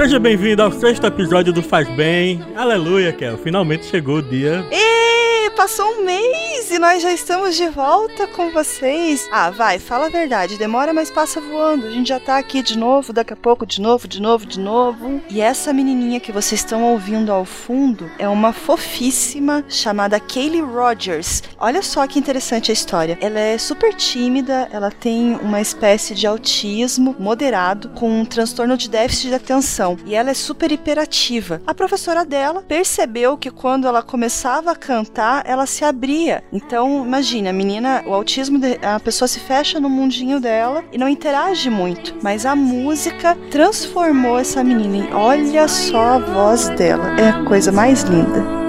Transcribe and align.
Seja 0.00 0.18
bem-vindo 0.18 0.62
ao 0.62 0.72
sexto 0.72 1.06
episódio 1.06 1.52
do 1.52 1.62
Faz 1.62 1.86
Bem. 1.94 2.42
Aleluia, 2.56 3.12
Kel. 3.12 3.36
Finalmente 3.36 3.84
chegou 3.84 4.16
o 4.16 4.22
dia. 4.22 4.64
E 4.72 5.50
passou 5.50 5.86
um 5.98 6.06
mês 6.06 6.49
e 6.70 6.78
nós 6.78 7.02
já 7.02 7.12
estamos 7.12 7.56
de 7.56 7.68
volta 7.68 8.26
com 8.28 8.50
vocês. 8.50 9.28
Ah, 9.32 9.50
vai, 9.50 9.78
fala 9.78 10.06
a 10.06 10.10
verdade. 10.10 10.56
Demora, 10.56 10.92
mas 10.92 11.10
passa 11.10 11.40
voando. 11.40 11.86
A 11.86 11.90
gente 11.90 12.08
já 12.08 12.20
tá 12.20 12.38
aqui 12.38 12.62
de 12.62 12.78
novo, 12.78 13.12
daqui 13.12 13.32
a 13.32 13.36
pouco 13.36 13.66
de 13.66 13.80
novo, 13.80 14.06
de 14.06 14.20
novo, 14.20 14.46
de 14.46 14.60
novo. 14.60 15.20
E 15.28 15.40
essa 15.40 15.72
menininha 15.72 16.20
que 16.20 16.30
vocês 16.30 16.60
estão 16.60 16.84
ouvindo 16.84 17.32
ao 17.32 17.44
fundo 17.44 18.10
é 18.18 18.28
uma 18.28 18.52
fofíssima 18.52 19.64
chamada 19.68 20.20
Kaylee 20.20 20.60
Rogers. 20.60 21.42
Olha 21.58 21.82
só 21.82 22.06
que 22.06 22.18
interessante 22.18 22.70
a 22.70 22.74
história. 22.74 23.18
Ela 23.20 23.40
é 23.40 23.58
super 23.58 23.92
tímida, 23.94 24.68
ela 24.70 24.90
tem 24.90 25.36
uma 25.36 25.60
espécie 25.60 26.14
de 26.14 26.26
autismo 26.26 27.16
moderado 27.18 27.88
com 27.90 28.20
um 28.20 28.24
transtorno 28.24 28.76
de 28.76 28.88
déficit 28.88 29.28
de 29.28 29.34
atenção 29.34 29.96
e 30.06 30.14
ela 30.14 30.30
é 30.30 30.34
super 30.34 30.70
hiperativa. 30.70 31.60
A 31.66 31.74
professora 31.74 32.24
dela 32.24 32.62
percebeu 32.62 33.36
que 33.36 33.50
quando 33.50 33.88
ela 33.88 34.02
começava 34.02 34.70
a 34.70 34.76
cantar, 34.76 35.42
ela 35.46 35.66
se 35.66 35.84
abria. 35.84 36.44
Então, 36.64 37.04
imagine, 37.04 37.48
a 37.48 37.52
menina, 37.52 38.02
o 38.06 38.12
autismo, 38.12 38.60
a 38.82 39.00
pessoa 39.00 39.26
se 39.26 39.40
fecha 39.40 39.80
no 39.80 39.88
mundinho 39.88 40.38
dela 40.38 40.84
e 40.92 40.98
não 40.98 41.08
interage 41.08 41.70
muito. 41.70 42.14
Mas 42.22 42.44
a 42.44 42.54
música 42.54 43.36
transformou 43.50 44.38
essa 44.38 44.62
menina. 44.62 45.08
Olha 45.16 45.66
só 45.66 46.00
a 46.00 46.18
voz 46.18 46.68
dela, 46.70 47.18
é 47.18 47.30
a 47.30 47.44
coisa 47.44 47.72
mais 47.72 48.02
linda. 48.02 48.59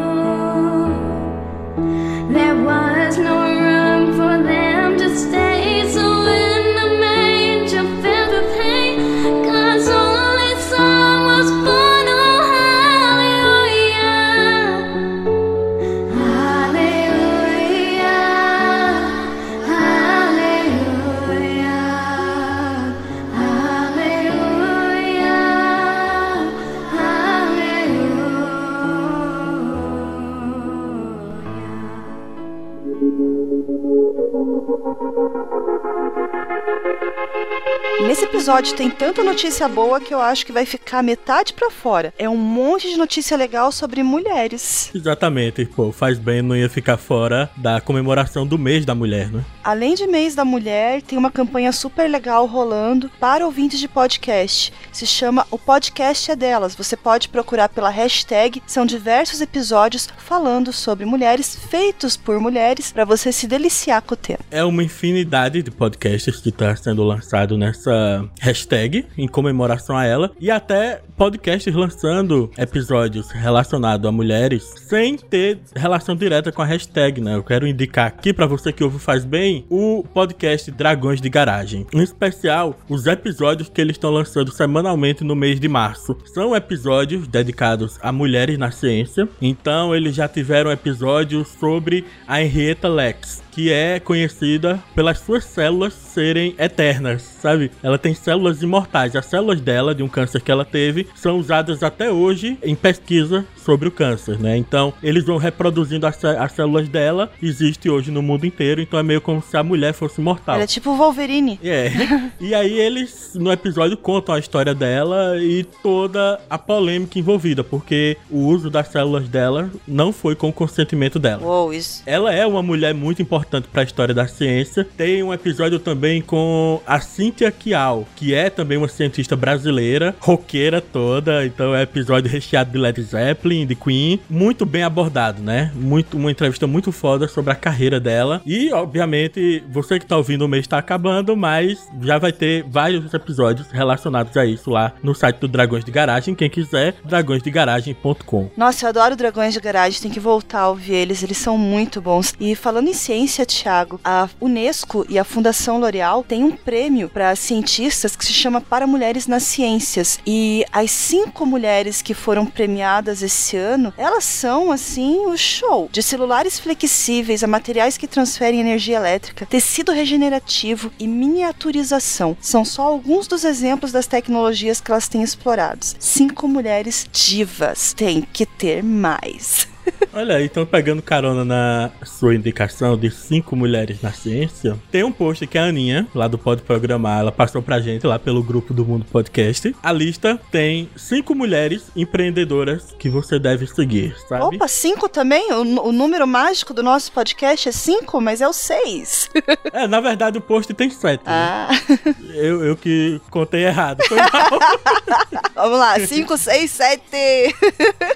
Nesse 38.02 38.26
episódio 38.26 38.76
tem 38.76 38.90
tanta 38.90 39.24
notícia 39.24 39.68
boa 39.68 40.00
que 40.00 40.14
eu 40.14 40.20
acho 40.20 40.46
que 40.46 40.52
vai 40.52 40.66
ficar 40.66 41.04
metade 41.04 41.54
pra 41.54 41.70
fora. 41.70 42.14
É 42.18 42.28
um 42.28 42.38
monte 42.38 42.90
de 42.90 42.98
notícia 42.98 43.38
legal 43.38 43.72
sobre 43.72 44.02
mulheres. 44.04 44.92
Exatamente, 44.94 45.66
pô, 45.66 45.92
faz 45.92 46.18
bem 46.18 46.42
não 46.42 46.56
ia 46.56 46.70
ficar 46.70 46.98
fora 46.98 47.50
da 47.56 47.80
comemoração 47.80 48.46
do 48.46 48.58
mês 48.58 48.86
da 48.86 48.96
mulher, 48.96 49.32
né? 49.32 49.44
Além 49.64 49.94
de 49.94 50.08
mês 50.08 50.34
da 50.34 50.44
mulher, 50.44 51.04
tem 51.04 51.18
uma 51.18 51.30
campanha 51.30 51.72
super 51.72 52.10
legal 52.10 52.48
rolando 52.48 53.12
para 53.20 53.46
ouvintes 53.46 53.80
de 53.80 53.88
podcast. 53.88 54.74
Se 54.92 55.06
chama 55.06 55.46
O 55.52 55.58
Podcast 55.58 56.32
é 56.32 56.36
Delas. 56.36 56.74
Você 56.74 56.98
pode 56.98 57.30
procurar 57.30 57.70
pela 57.70 57.90
hashtag. 57.90 58.62
São 58.66 58.86
diversos 58.86 59.40
episódios 59.40 60.10
falando 60.18 60.74
sobre 60.74 61.06
mulheres 61.06 61.56
feitos 61.56 62.18
por 62.18 62.40
mulheres 62.40 62.92
para 62.92 63.06
você 63.06 63.32
se 63.32 63.46
deliciar 63.46 64.02
com 64.02 64.16
o 64.16 64.18
tema. 64.18 64.40
É 64.50 64.64
uma 64.64 64.84
infinidade 64.84 65.62
de 65.62 65.70
podcasts 65.70 66.38
que 66.38 66.50
está 66.50 66.76
sendo 66.76 67.04
lançado 67.04 67.56
nessa 67.56 68.28
hashtag 68.40 69.06
em 69.16 69.28
comemoração 69.28 69.96
a 69.96 70.06
ela 70.06 70.32
e 70.40 70.50
até 70.50 71.02
podcasts 71.16 71.74
lançando 71.76 72.50
episódios 72.58 73.30
relacionados 73.30 74.08
a 74.08 74.12
mulheres 74.12 74.64
sem 74.88 75.18
ter 75.18 75.60
relação 75.76 76.16
direta 76.16 76.52
com 76.52 76.64
a 76.64 76.66
hashtag, 76.66 77.22
né? 77.22 77.36
Eu 77.36 77.44
quero 77.44 77.68
indicar 77.68 78.08
aqui 78.08 78.34
para 78.34 78.48
você 78.48 78.74
que 78.74 78.84
ouve 78.84 78.98
faz 78.98 79.24
bem 79.24 79.51
o 79.70 80.04
podcast 80.14 80.72
Dragões 80.72 81.22
de 81.22 81.30
Garagem, 81.30 81.86
em 81.94 82.02
especial 82.02 82.80
os 82.90 83.06
episódios 83.06 83.70
que 83.70 83.82
eles 83.82 83.96
estão 83.96 84.12
lançando 84.12 84.52
semanalmente 84.52 85.24
no 85.24 85.36
mês 85.36 85.60
de 85.60 85.68
março. 85.68 86.18
São 86.34 86.56
episódios 86.56 87.28
dedicados 87.28 88.00
a 88.02 88.12
mulheres 88.12 88.58
na 88.58 88.72
ciência, 88.72 89.28
então 89.42 89.96
eles 89.96 90.16
já 90.16 90.28
tiveram 90.28 90.72
episódios 90.72 91.50
sobre 91.60 92.06
a 92.28 92.42
Henrietta 92.42 92.88
Lex, 92.88 93.42
que 93.52 93.72
é 93.72 94.00
conhecida 94.00 94.82
pelas 94.96 95.20
suas 95.20 95.44
células 95.44 95.94
serem 95.94 96.56
eternas, 96.58 97.22
sabe? 97.22 97.70
Ela 97.84 97.98
tem 97.98 98.14
células 98.14 98.62
imortais. 98.62 99.16
As 99.16 99.26
células 99.26 99.60
dela, 99.60 99.94
de 99.94 100.02
um 100.02 100.08
câncer 100.08 100.42
que 100.42 100.52
ela 100.52 100.66
teve, 100.66 101.08
são 101.16 101.38
usadas 101.38 101.84
até 101.84 102.12
hoje 102.12 102.58
em 102.64 102.76
pesquisa 102.76 103.46
sobre 103.58 103.88
o 103.88 103.92
câncer, 103.92 104.40
né? 104.40 104.58
Então, 104.58 104.94
eles 105.04 105.26
vão 105.26 105.38
reproduzindo 105.38 106.08
as, 106.08 106.24
as 106.24 106.52
células 106.54 106.88
dela, 106.88 107.32
existe 107.42 107.90
hoje 107.90 108.10
no 108.10 108.22
mundo 108.22 108.46
inteiro, 108.46 108.82
então 108.82 108.98
é 108.98 109.04
meio 109.04 109.22
como 109.22 109.42
se 109.42 109.56
a 109.56 109.64
mulher 109.64 109.94
fosse 109.94 110.22
mortal. 110.22 110.56
Ela 110.56 110.64
é 110.64 110.68
tipo 110.68 110.96
Wolverine. 110.96 111.60
É. 111.64 111.92
e 112.40 112.56
aí 112.56 112.80
eles, 112.80 113.34
no 113.36 113.52
episódio, 113.52 113.98
contam 113.98 114.36
a 114.36 114.40
história 114.40 114.74
dela 114.74 115.38
e 115.42 115.64
toda 115.84 116.40
a 116.50 116.58
polêmica 116.58 117.20
envolvida, 117.20 117.64
porque 117.64 118.18
o 118.30 118.40
uso 118.40 118.70
das 118.70 118.88
células 118.88 119.28
dela 119.28 119.70
não 119.88 120.14
foi 120.14 120.36
com 120.36 120.50
o 120.50 120.54
consentimento 120.54 121.20
dela. 121.20 121.44
Uou, 121.44 121.74
isso. 121.74 122.02
Ela 122.06 122.34
é 122.34 122.46
uma 122.46 122.64
mulher 122.64 122.94
muito 122.94 123.22
importante 123.22 123.41
para 123.44 123.82
a 123.82 123.84
história 123.84 124.14
da 124.14 124.28
ciência. 124.28 124.88
Tem 124.98 125.24
um 125.24 125.34
episódio 125.34 125.80
também 125.80 126.22
com 126.22 126.82
a 126.86 127.00
Cynthia 127.00 127.52
Kial, 127.52 128.08
que 128.16 128.34
é 128.34 128.50
também 128.50 128.78
uma 128.78 128.88
cientista 128.88 129.36
brasileira, 129.36 130.16
roqueira 130.20 130.82
toda. 130.82 131.46
Então 131.46 131.76
é 131.76 131.82
episódio 131.84 132.30
recheado 132.30 132.72
de 132.72 132.78
Led 132.78 133.02
Zeppelin, 133.02 133.66
de 133.66 133.76
Queen, 133.76 134.20
muito 134.30 134.66
bem 134.66 134.84
abordado, 134.84 135.42
né? 135.42 135.72
Muito 135.76 136.18
uma 136.18 136.32
entrevista 136.32 136.68
muito 136.68 136.92
foda 136.92 137.28
sobre 137.28 137.52
a 137.52 137.56
carreira 137.56 138.00
dela. 138.00 138.42
E 138.46 138.72
obviamente, 138.74 139.64
você 139.70 140.00
que 140.00 140.06
tá 140.06 140.18
ouvindo 140.18 140.46
o 140.46 140.48
mês 140.48 140.68
tá 140.68 140.78
acabando, 140.78 141.36
mas 141.36 141.88
já 142.02 142.18
vai 142.18 142.32
ter 142.32 142.64
vários 142.70 143.14
episódios 143.14 143.68
relacionados 143.72 144.36
a 144.38 144.46
isso 144.46 144.70
lá 144.70 144.94
no 145.04 145.14
site 145.14 145.38
do 145.38 145.48
Dragões 145.48 145.84
de 145.84 145.92
Garagem. 145.92 146.36
Quem 146.36 146.50
quiser, 146.50 146.96
dragõesdegaragem.com. 147.06 148.52
Nossa, 148.56 148.86
eu 148.86 148.90
adoro 148.90 149.16
Dragões 149.16 149.54
de 149.54 149.60
Garagem, 149.60 150.02
tem 150.02 150.12
que 150.12 150.20
voltar 150.20 150.62
a 150.62 150.70
ouvir 150.70 150.94
eles, 150.94 151.24
eles 151.24 151.38
são 151.38 151.58
muito 151.58 152.02
bons. 152.02 152.34
E 152.40 152.56
falando 152.56 152.88
em 152.88 152.94
ciência, 152.94 153.22
Thiago, 153.32 154.00
a 154.04 154.28
Unesco 154.40 155.06
e 155.10 155.18
a 155.18 155.24
Fundação 155.24 155.80
L'Oréal 155.80 156.24
têm 156.24 156.44
um 156.44 156.52
prêmio 156.52 157.10
para 157.10 157.36
cientistas 157.36 158.16
que 158.16 158.26
se 158.26 158.34
chama 158.34 158.60
Para 158.60 158.86
Mulheres 158.86 159.28
nas 159.28 159.44
Ciências. 159.44 160.20
E 160.26 160.66
as 160.72 160.92
cinco 160.92 161.46
mulheres 161.46 162.02
que 162.02 162.14
foram 162.14 162.46
premiadas 162.46 163.22
esse 163.24 163.56
ano, 163.56 163.94
elas 163.98 164.24
são, 164.24 164.72
assim, 164.72 165.26
o 165.26 165.38
show. 165.38 165.90
De 165.92 166.04
celulares 166.04 166.60
flexíveis 166.60 167.44
a 167.44 167.48
materiais 167.48 167.98
que 167.98 168.08
transferem 168.08 168.60
energia 168.60 168.98
elétrica, 168.98 169.46
tecido 169.46 169.92
regenerativo 169.92 170.92
e 171.00 171.08
miniaturização. 171.08 172.36
São 172.42 172.66
só 172.66 172.84
alguns 172.84 173.28
dos 173.28 173.44
exemplos 173.44 173.92
das 173.92 174.08
tecnologias 174.08 174.82
que 174.82 174.92
elas 174.92 175.08
têm 175.08 175.24
explorados. 175.24 175.96
Cinco 176.00 176.48
mulheres 176.48 177.08
divas. 177.12 177.94
Tem 177.94 178.22
que 178.22 178.46
ter 178.46 178.84
mais. 178.84 179.68
Olha 180.14 180.36
aí, 180.36 180.46
então 180.46 180.66
pegando 180.66 181.02
carona 181.02 181.46
na 181.46 181.90
sua 182.04 182.36
indicação 182.36 182.98
de 182.98 183.10
cinco 183.10 183.56
mulheres 183.56 184.02
na 184.02 184.12
ciência, 184.12 184.78
tem 184.92 185.04
um 185.04 185.12
post 185.12 185.48
que 185.48 185.58
a 185.58 185.64
Aninha, 185.66 186.06
lá 186.14 186.28
do 186.28 186.38
Pode 186.38 186.62
Programar, 186.64 187.20
ela 187.22 187.32
passou 187.32 187.62
pra 187.62 187.80
gente 187.80 188.06
lá 188.06 188.20
pelo 188.20 188.44
grupo 188.44 188.74
do 188.74 188.86
Mundo 188.86 189.06
Podcast. 189.10 189.74
A 189.82 189.92
lista 189.94 190.40
tem 190.52 190.90
cinco 190.98 191.34
mulheres 191.34 191.84
empreendedoras 191.96 192.94
que 193.00 193.10
você 193.10 193.40
deve 193.40 193.66
seguir, 193.68 194.14
sabe? 194.28 194.56
Opa, 194.56 194.68
cinco 194.68 195.08
também? 195.08 195.54
O, 195.54 195.88
o 195.88 195.92
número 195.94 196.28
mágico 196.28 196.74
do 196.74 196.84
nosso 196.84 197.12
podcast 197.14 197.70
é 197.70 197.72
cinco, 197.72 198.20
mas 198.20 198.42
é 198.42 198.48
o 198.48 198.54
seis. 198.54 199.30
É, 199.74 199.88
na 199.88 200.02
verdade 200.02 200.38
o 200.38 200.42
post 200.42 200.74
tem 200.74 200.90
sete. 200.90 201.22
né? 201.22 201.32
ah, 201.32 201.70
Eu, 202.34 202.64
eu 202.66 202.76
que 202.76 203.22
contei 203.30 203.66
errado. 203.66 204.04
Foi 204.06 204.18
mal. 204.18 204.60
vamos 205.56 205.80
lá, 205.80 206.00
cinco, 206.00 206.38
seis, 206.38 206.72
sete. 206.72 207.56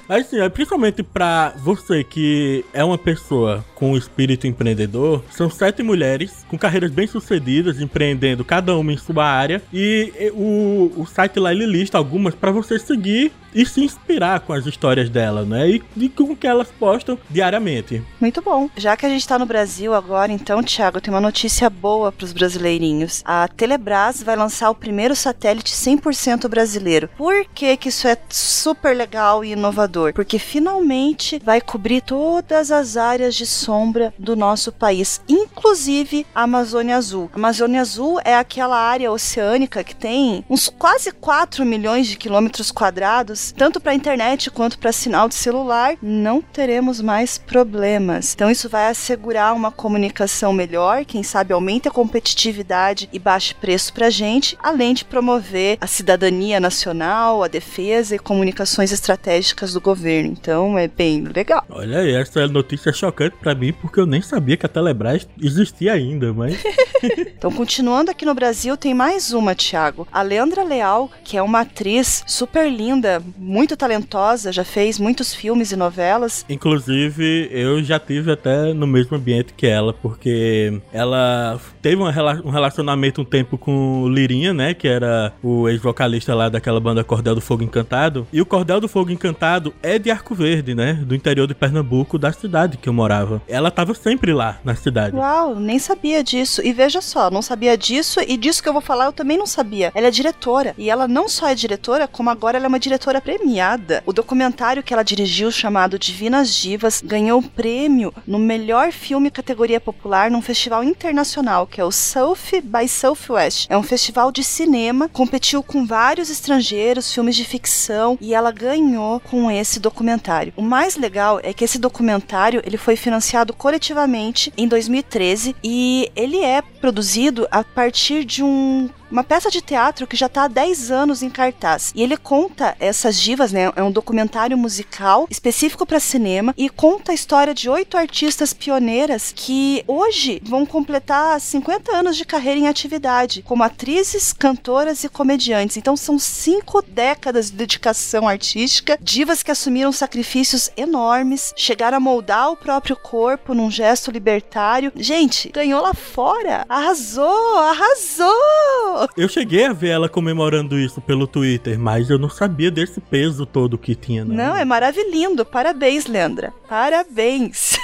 Mas 0.08 0.28
sim, 0.28 0.40
é 0.42 0.50
principalmente 0.50 1.02
pra 1.04 1.54
você 1.58 2.04
que 2.04 2.66
é 2.74 2.84
uma 2.84 2.98
pessoa 2.98 3.64
com 3.76 3.92
um 3.92 3.98
espírito 3.98 4.48
empreendedor, 4.48 5.24
são 5.30 5.50
sete 5.50 5.84
mulheres 5.84 6.46
com 6.48 6.58
carreiras 6.58 6.92
bem 6.92 7.06
sucedidas, 7.06 7.80
empreendendo 7.80 8.44
cada 8.44 8.76
uma 8.76 8.92
em 8.92 8.98
sua 8.98 9.26
área. 9.26 9.62
E 9.72 10.32
o, 10.34 10.92
o 10.96 11.06
site 11.06 11.40
lá 11.40 11.52
ele 11.52 11.66
lista 11.66 11.98
algumas 11.98 12.34
pra 12.34 12.52
você 12.52 12.80
seguir 12.80 13.32
e 13.56 13.66
se 13.66 13.82
inspirar 13.82 14.42
com 14.42 14.52
as 14.52 14.66
histórias 14.66 15.10
dela, 15.10 15.46
né? 15.46 15.70
E, 15.70 15.84
e 15.96 16.10
com 16.10 16.26
o 16.26 16.36
que 16.36 16.46
elas 16.46 16.68
postam 16.78 17.18
diariamente. 17.30 18.04
Muito 18.20 18.42
bom. 18.42 18.70
Já 18.76 18.98
que 18.98 19.06
a 19.06 19.10
gente 19.10 19.26
tá 19.26 19.40
no 19.40 19.46
Brasil 19.46 19.94
agora, 19.94 20.32
então, 20.32 20.62
Thiago, 20.62 21.00
tem 21.00 21.14
uma 21.14 21.22
notícia 21.22 21.70
boa 21.70 22.12
pros 22.12 22.34
brasileirinhos. 22.34 23.24
A 23.24 23.48
Telebrás 23.48 24.22
vai 24.22 24.36
lançar 24.36 24.70
o 24.70 24.76
primeiro 24.76 25.16
satélite 25.16 25.74
100% 25.74 26.50
brasileiro. 26.50 27.10
Por 27.18 27.46
que 27.54 27.78
que 27.78 27.88
isso 27.88 28.08
é 28.08 28.18
super 28.30 28.96
legal 28.96 29.46
e 29.46 29.54
inovador? 29.54 30.14
Porque 30.14 30.38
finalmente 30.38 31.40
vai 31.44 31.62
cobrir 31.62 32.02
todas 32.02 32.72
as 32.72 32.98
áreas 32.98 33.36
de 33.36 33.46
sombra 33.66 34.14
do 34.20 34.36
nosso 34.36 34.72
país, 34.72 35.20
inclusive 35.28 36.26
a 36.36 36.44
Amazônia 36.44 36.98
Azul. 36.98 37.32
A 37.34 37.38
Amazônia 37.38 37.82
Azul 37.82 38.20
é 38.24 38.36
aquela 38.36 38.78
área 38.78 39.12
oceânica 39.12 39.84
que 39.84 39.96
tem 39.96 40.46
uns 40.48 40.70
quase 40.70 41.12
4 41.12 41.66
milhões 41.66 42.06
de 42.06 42.16
quilômetros 42.16 42.72
quadrados, 42.72 43.52
tanto 43.58 43.80
para 43.80 43.96
internet 43.96 44.52
quanto 44.52 44.78
para 44.78 44.92
sinal 44.92 45.28
de 45.28 45.34
celular. 45.34 45.96
Não 46.00 46.42
teremos 46.42 47.02
mais 47.02 47.40
problemas. 47.40 48.34
Então 48.36 48.52
isso 48.52 48.70
vai 48.70 48.88
assegurar 48.88 49.56
uma 49.56 49.72
comunicação 49.72 50.54
melhor, 50.54 51.04
quem 51.04 51.24
sabe 51.24 51.52
aumente 51.52 51.88
a 51.88 51.92
competitividade 51.92 53.10
e 53.12 53.18
baixe 53.18 53.56
preço 53.56 53.92
para 53.94 54.12
gente, 54.12 54.56
além 54.62 54.94
de 54.94 55.04
promover 55.04 55.80
a 55.82 55.88
cidadania 55.88 56.60
nacional, 56.60 57.42
a 57.42 57.48
defesa 57.48 58.16
e 58.16 58.20
comunicações 58.20 58.92
estratégicas 58.92 59.74
do 59.74 59.82
governo. 59.82 60.32
Então 60.32 60.78
é 60.78 60.88
bem 60.88 61.24
legal. 61.24 61.66
Olha 61.70 62.00
aí, 62.00 62.14
essa 62.14 62.48
notícia 62.48 62.92
é 62.92 62.94
chocante 62.94 63.36
para 63.42 63.55
mim 63.56 63.74
porque 63.74 64.00
eu 64.00 64.06
nem 64.06 64.22
sabia 64.22 64.58
que 64.58 64.66
a 64.66 64.70
Telebrás 64.70 65.28
existia 65.42 65.94
ainda, 65.94 66.34
mas. 66.34 66.62
então, 67.38 67.52
continuando 67.52 68.12
aqui 68.12 68.26
no 68.26 68.34
Brasil, 68.34 68.78
tem 68.78 68.94
mais 68.94 69.34
uma, 69.34 69.56
Thiago. 69.56 70.08
A 70.12 70.22
Leandra 70.22 70.64
Leal, 70.64 71.10
que 71.24 71.38
é 71.38 71.42
uma 71.42 71.62
atriz 71.62 72.24
super 72.28 72.72
linda, 72.72 73.22
muito 73.38 73.76
talentosa, 73.76 74.52
já 74.52 74.64
fez 74.64 75.00
muitos 75.00 75.34
filmes 75.34 75.72
e 75.72 75.76
novelas. 75.76 76.46
Inclusive, 76.50 77.50
eu 77.52 77.84
já 77.84 78.00
tive 78.00 78.32
até 78.32 78.74
no 78.74 78.86
mesmo 78.86 79.18
ambiente 79.18 79.54
que 79.54 79.68
ela, 79.68 79.94
porque 79.94 80.80
ela 80.92 81.60
teve 81.82 82.02
um 82.02 82.10
relacionamento 82.50 83.22
um 83.22 83.26
tempo 83.26 83.58
com 83.58 84.04
o 84.04 84.10
Lirinha, 84.10 84.54
né? 84.54 84.74
Que 84.74 84.88
era 84.88 85.34
o 85.42 85.70
ex-vocalista 85.70 86.34
lá 86.34 86.50
daquela 86.50 86.80
banda 86.80 87.04
Cordel 87.04 87.36
do 87.36 87.42
Fogo 87.42 87.64
Encantado. 87.64 88.28
E 88.32 88.42
o 88.42 88.46
Cordel 88.46 88.80
do 88.80 88.88
Fogo 88.88 89.12
Encantado 89.12 89.74
é 89.82 89.98
de 89.98 90.12
Arco 90.12 90.36
Verde, 90.36 90.76
né? 90.76 90.94
Do 90.94 91.16
interior 91.16 91.48
de 91.48 91.56
Pernambuco, 91.56 92.18
da 92.18 92.32
cidade 92.32 92.78
que 92.78 92.90
eu 92.90 92.94
morava. 92.94 93.42
Ela 93.48 93.72
tava 93.72 93.94
sempre 93.94 94.34
lá 94.34 94.60
na 94.64 94.76
cidade. 94.76 95.16
Uau, 95.16 95.56
nem 95.56 95.80
sabia 95.80 96.24
disso. 96.24 96.62
E 96.64 96.74
veja 96.74 97.02
só, 97.02 97.30
não 97.30 97.42
sabia 97.42 97.78
disso 97.78 98.20
e 98.26 98.38
disso 98.38 98.62
que 98.62 98.70
eu 98.70 98.74
vou 98.74 98.82
falar 98.82 99.06
eu 99.06 99.14
também 99.14 99.38
não 99.38 99.46
sabia. 99.46 99.92
Ela 99.94 100.08
é 100.08 100.12
diretora. 100.12 100.74
E 100.78 100.90
ela 100.90 101.08
não 101.08 101.30
só 101.30 101.48
é 101.48 101.56
diretora, 101.56 102.08
como 102.08 102.30
agora 102.30 102.58
ela 102.58 102.66
é 102.66 102.68
uma 102.68 102.80
diretora 102.80 103.22
premiada. 103.22 104.04
O 104.06 104.14
documentário 104.14 104.84
que 104.84 104.94
ela 104.94 105.04
dirigiu, 105.04 105.52
chamado 105.52 106.00
Divinas 106.00 106.54
Divas, 106.54 107.02
ganhou 107.04 107.40
o 107.40 107.44
prêmio 107.44 108.14
no 108.26 108.40
melhor 108.40 108.92
filme 108.92 109.30
categoria 109.30 109.80
popular 109.80 110.32
num 110.32 110.42
festival 110.42 110.84
internacional, 110.84 111.68
que 111.68 111.80
é 111.80 111.86
o 111.86 111.92
South 111.92 112.62
by 112.64 112.88
Southwest. 112.88 113.68
É 113.70 113.78
um 113.78 113.84
festival 113.84 114.32
de 114.32 114.44
cinema, 114.44 115.10
competiu 115.10 115.62
com 115.62 115.86
vários 115.86 116.30
estrangeiros, 116.30 117.14
filmes 117.14 117.36
de 117.36 117.46
ficção, 117.46 118.18
e 118.20 118.34
ela 118.34 118.52
ganhou 118.52 119.20
com 119.20 119.52
esse 119.52 119.80
documentário. 119.80 120.54
O 120.56 120.62
mais 120.62 120.98
legal 120.98 121.40
é 121.44 121.54
que 121.54 121.64
esse 121.64 121.78
documentário 121.78 122.62
ele 122.66 122.78
foi 122.78 122.96
financiado 122.96 123.35
coletivamente 123.54 124.54
em 124.58 124.68
2013 124.68 125.56
e 125.64 126.12
ele 126.16 126.40
é 126.42 126.62
produzido 126.62 127.48
a 127.52 127.64
partir 127.64 128.24
de 128.24 128.44
um 128.44 128.90
uma 129.16 129.24
peça 129.24 129.50
de 129.50 129.62
teatro 129.62 130.06
que 130.06 130.18
já 130.18 130.26
está 130.26 130.44
há 130.44 130.48
10 130.50 130.92
anos 130.92 131.24
em 131.24 131.30
cartaz. 131.30 131.94
E 131.96 132.04
ele 132.04 132.18
conta 132.18 132.76
essas 132.82 133.18
divas, 133.18 133.54
né? 133.54 133.72
É 133.74 133.82
um 133.82 133.92
documentário 133.92 134.58
musical 134.58 135.26
específico 135.30 135.86
para 135.86 136.02
cinema 136.02 136.54
e 136.58 136.70
conta 136.70 137.14
a 137.14 137.16
história 137.16 137.54
de 137.54 137.70
oito 137.70 137.98
artistas 137.98 138.52
pioneiras 138.52 139.32
que 139.34 139.86
hoje 139.88 140.42
vão 140.44 140.66
completar 140.66 141.40
50 141.40 141.96
anos 141.96 142.18
de 142.18 142.26
carreira 142.26 142.60
em 142.60 142.68
atividade, 142.68 143.42
como 143.42 143.64
atrizes, 143.64 144.34
cantoras 144.34 145.06
e 145.06 145.08
comediantes. 145.08 145.78
Então 145.78 145.96
são 145.96 146.20
cinco 146.20 146.82
décadas 146.82 147.50
de 147.50 147.56
dedicação 147.56 148.28
artística, 148.28 149.00
divas 149.02 149.42
que 149.42 149.52
assumiram 149.52 149.94
sacrifícios 149.94 150.70
enormes, 150.76 151.54
chegaram 151.56 151.96
a 151.96 152.02
moldar 152.02 152.52
o 152.52 152.58
próprio 152.58 152.98
corpo 152.98 153.54
num 153.54 153.72
gesto 153.72 154.12
libertário. 154.12 154.92
Gente, 154.94 155.50
ganhou 155.54 155.82
lá 155.82 155.94
fora! 155.94 156.66
Arrasou! 156.68 157.60
Arrasou! 157.60 159.05
Eu 159.18 159.28
cheguei 159.30 159.66
a 159.66 159.74
ver 159.74 159.90
ela 159.90 160.10
comemorando 160.10 160.78
isso 160.78 161.02
pelo 161.02 161.28
Twitter, 161.28 161.80
mas 161.80 162.10
eu 162.10 162.20
não 162.20 162.30
sabia 162.30 162.70
desse 162.70 163.00
peso 163.00 163.46
todo 163.46 163.78
que 163.78 163.96
tinha. 163.96 164.24
Não, 164.26 164.36
não 164.36 164.56
é 164.56 164.66
maravilhoso. 164.66 165.46
Parabéns, 165.46 166.06
Leandra. 166.06 166.54
Parabéns. 166.68 167.78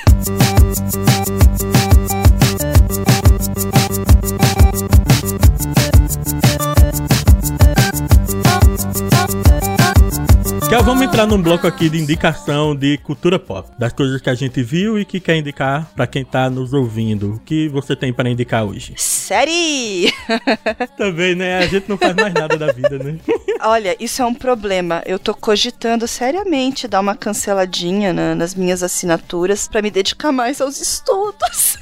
Que 10.72 10.78
vamos 10.84 11.04
entrar 11.04 11.28
num 11.28 11.42
bloco 11.42 11.68
aqui 11.68 11.90
de 11.90 11.98
indicação 11.98 12.74
de 12.74 12.98
cultura 13.00 13.38
pop, 13.38 13.70
das 13.78 13.92
coisas 13.92 14.22
que 14.22 14.30
a 14.30 14.34
gente 14.34 14.64
viu 14.64 14.98
e 14.98 15.04
que 15.04 15.20
quer 15.20 15.36
indicar 15.36 15.92
para 15.94 16.08
quem 16.08 16.24
tá 16.24 16.50
nos 16.50 16.72
ouvindo. 16.72 17.34
O 17.34 17.40
que 17.40 17.68
você 17.68 17.94
tem 17.94 18.14
para 18.14 18.30
indicar 18.30 18.64
hoje? 18.64 18.94
Série! 18.96 20.14
Também, 20.98 21.36
né? 21.36 21.58
A 21.58 21.68
gente 21.68 21.90
não 21.90 21.98
faz 21.98 22.16
mais 22.16 22.34
nada 22.34 22.58
da 22.58 22.72
vida, 22.72 22.98
né? 22.98 23.20
Olha, 23.60 23.98
isso 24.00 24.22
é 24.22 24.26
um 24.26 24.34
problema. 24.34 25.04
Eu 25.06 25.20
tô 25.20 25.36
cogitando 25.36 26.08
seriamente 26.08 26.88
dar 26.88 27.02
uma 27.02 27.18
canceladinha 27.18 28.14
na, 28.14 28.34
nas 28.34 28.56
minhas 28.56 28.82
assinaturas 28.82 29.68
para 29.68 29.82
me 29.82 29.92
dedicar 29.92 30.32
mais 30.32 30.62
aos 30.62 30.80
estudos. 30.80 31.81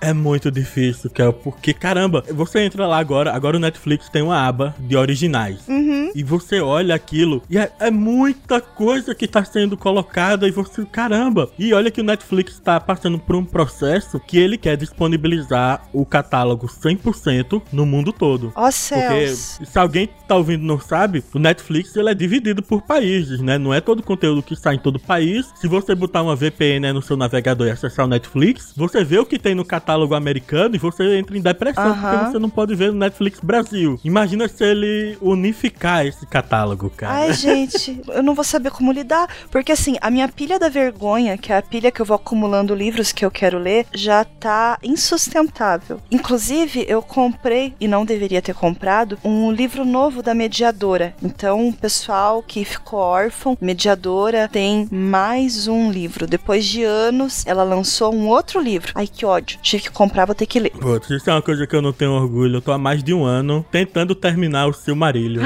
É 0.00 0.12
muito 0.12 0.50
difícil, 0.50 1.10
Kel, 1.10 1.32
porque 1.32 1.72
caramba, 1.72 2.22
você 2.30 2.60
entra 2.60 2.86
lá 2.86 2.98
agora, 2.98 3.32
agora 3.32 3.56
o 3.56 3.60
Netflix 3.60 4.08
tem 4.08 4.22
uma 4.22 4.46
aba 4.46 4.74
de 4.78 4.96
originais. 4.96 5.66
Uhum. 5.66 6.12
E 6.14 6.22
você 6.22 6.60
olha 6.60 6.94
aquilo 6.94 7.42
e 7.50 7.58
é, 7.58 7.72
é, 7.80 7.90
muita 7.90 8.60
coisa 8.60 9.14
que 9.14 9.26
tá 9.26 9.44
sendo 9.44 9.76
colocada 9.76 10.46
e 10.46 10.50
você, 10.50 10.84
caramba. 10.84 11.50
E 11.58 11.72
olha 11.74 11.90
que 11.90 12.00
o 12.00 12.04
Netflix 12.04 12.60
tá 12.60 12.78
passando 12.78 13.18
por 13.18 13.36
um 13.36 13.44
processo 13.44 14.20
que 14.20 14.38
ele 14.38 14.56
quer 14.56 14.76
disponibilizar 14.76 15.88
o 15.92 16.04
catálogo 16.04 16.68
100% 16.68 17.62
no 17.72 17.86
mundo 17.86 18.12
todo. 18.12 18.52
Ó 18.54 18.68
oh, 18.68 18.72
céus. 18.72 19.56
Porque 19.56 19.70
se 19.72 19.78
alguém 19.78 20.08
tá 20.28 20.36
ouvindo 20.36 20.64
não 20.64 20.78
sabe, 20.78 21.24
o 21.34 21.38
Netflix 21.38 21.96
ele 21.96 22.10
é 22.10 22.14
dividido 22.14 22.62
por 22.62 22.82
países, 22.82 23.40
né? 23.40 23.58
Não 23.58 23.72
é 23.72 23.80
todo 23.80 24.02
conteúdo 24.02 24.42
que 24.42 24.54
sai 24.54 24.76
em 24.76 24.78
todo 24.78 25.00
país. 25.00 25.52
Se 25.56 25.66
você 25.66 25.94
botar 25.94 26.22
uma 26.22 26.36
VPN 26.36 26.92
no 26.92 27.02
seu 27.02 27.16
navegador 27.16 27.66
e 27.66 27.70
acessar 27.70 28.04
o 28.04 28.08
Netflix, 28.08 28.72
você 28.76 29.02
vê 29.02 29.18
o 29.18 29.26
que 29.26 29.38
tem 29.46 29.54
no 29.54 29.64
catálogo 29.64 30.12
americano 30.12 30.74
e 30.74 30.78
você 30.78 31.18
entra 31.18 31.38
em 31.38 31.40
depressão 31.40 31.96
porque 31.96 32.32
você 32.32 32.38
não 32.40 32.50
pode 32.50 32.74
ver 32.74 32.90
no 32.90 32.98
Netflix 32.98 33.38
Brasil. 33.38 33.96
Imagina 34.02 34.48
se 34.48 34.64
ele 34.64 35.16
unificar 35.20 36.04
esse 36.04 36.26
catálogo, 36.26 36.90
cara. 36.90 37.14
Ai, 37.14 37.30
gente, 37.38 38.02
eu 38.08 38.24
não 38.24 38.34
vou 38.34 38.42
saber 38.42 38.72
como 38.72 38.90
lidar, 38.90 39.28
porque 39.48 39.70
assim, 39.70 39.96
a 40.00 40.10
minha 40.10 40.26
pilha 40.26 40.58
da 40.58 40.68
vergonha, 40.68 41.38
que 41.38 41.52
é 41.52 41.58
a 41.58 41.62
pilha 41.62 41.92
que 41.92 42.02
eu 42.02 42.06
vou 42.06 42.16
acumulando 42.16 42.74
livros 42.74 43.12
que 43.12 43.24
eu 43.24 43.30
quero 43.30 43.56
ler, 43.56 43.86
já 43.94 44.24
tá 44.24 44.78
insustentável. 44.82 46.00
Inclusive, 46.10 46.84
eu 46.88 47.00
comprei, 47.00 47.72
e 47.78 47.86
não 47.86 48.04
deveria 48.04 48.42
ter 48.42 48.54
comprado, 48.54 49.16
um 49.24 49.52
livro 49.52 49.84
novo 49.84 50.24
da 50.24 50.34
Mediadora. 50.34 51.14
Então, 51.22 51.68
o 51.68 51.72
pessoal 51.72 52.42
que 52.42 52.64
ficou 52.64 52.98
órfão, 52.98 53.56
Mediadora 53.60 54.48
tem 54.48 54.88
mais 54.90 55.68
um 55.68 55.88
livro. 55.88 56.26
Depois 56.26 56.64
de 56.64 56.82
anos, 56.82 57.46
ela 57.46 57.62
lançou 57.62 58.12
um 58.12 58.26
outro 58.26 58.60
livro. 58.60 58.90
Ai, 58.96 59.06
que 59.06 59.24
ódio 59.36 59.58
tive 59.62 59.84
que 59.84 59.90
comprar, 59.90 60.24
vou 60.24 60.34
ter 60.34 60.46
que 60.46 60.58
ler. 60.58 60.70
Putz, 60.70 61.10
isso 61.10 61.28
é 61.30 61.32
uma 61.32 61.42
coisa 61.42 61.66
que 61.66 61.74
eu 61.74 61.82
não 61.82 61.92
tenho 61.92 62.12
orgulho. 62.12 62.56
Eu 62.56 62.62
tô 62.62 62.72
há 62.72 62.78
mais 62.78 63.02
de 63.02 63.12
um 63.14 63.24
ano 63.24 63.64
tentando 63.70 64.14
terminar 64.14 64.66
o 64.66 64.72
Silmarillion. 64.72 65.44